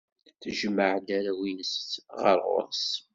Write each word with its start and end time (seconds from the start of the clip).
Tejmeɛ-d 0.41 1.07
arraw-nnes 1.17 1.77
ɣer 2.19 2.37
ɣur-s. 2.47 2.87